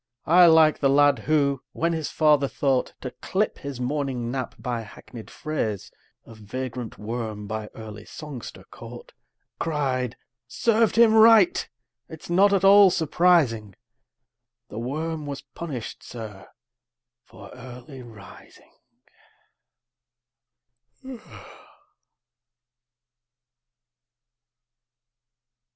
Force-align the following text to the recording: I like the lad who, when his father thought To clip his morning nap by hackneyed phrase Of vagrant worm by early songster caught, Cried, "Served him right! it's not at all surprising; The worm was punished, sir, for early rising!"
I 0.25 0.47
like 0.47 0.79
the 0.79 0.89
lad 0.89 1.19
who, 1.19 1.61
when 1.73 1.93
his 1.93 2.09
father 2.09 2.47
thought 2.47 2.95
To 3.01 3.11
clip 3.21 3.59
his 3.59 3.79
morning 3.79 4.31
nap 4.31 4.55
by 4.57 4.81
hackneyed 4.81 5.29
phrase 5.29 5.91
Of 6.25 6.39
vagrant 6.39 6.97
worm 6.97 7.45
by 7.45 7.69
early 7.75 8.05
songster 8.05 8.63
caught, 8.71 9.13
Cried, 9.59 10.17
"Served 10.47 10.95
him 10.97 11.13
right! 11.13 11.69
it's 12.09 12.31
not 12.31 12.51
at 12.51 12.63
all 12.63 12.89
surprising; 12.89 13.75
The 14.69 14.79
worm 14.79 15.27
was 15.27 15.43
punished, 15.43 16.01
sir, 16.01 16.47
for 17.23 17.51
early 17.53 18.01
rising!" 18.01 18.71